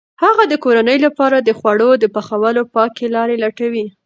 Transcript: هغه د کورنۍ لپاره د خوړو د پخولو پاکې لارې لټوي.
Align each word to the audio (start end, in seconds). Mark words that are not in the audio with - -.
هغه 0.23 0.43
د 0.47 0.53
کورنۍ 0.63 0.97
لپاره 1.05 1.37
د 1.39 1.49
خوړو 1.59 1.89
د 2.03 2.05
پخولو 2.15 2.63
پاکې 2.75 3.05
لارې 3.15 3.35
لټوي. 3.43 3.85